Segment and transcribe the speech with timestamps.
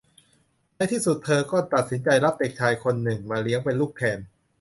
[0.75, 4.19] ในที่สุดเธอก็ตัดสินใจรับเด็กชายคนหนึ่งมาเลี้ยงเป็นลูกแทน